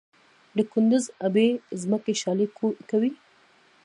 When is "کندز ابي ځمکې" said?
0.71-2.13